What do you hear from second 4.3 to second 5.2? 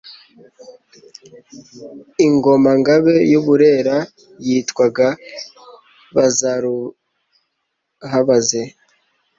yitwaga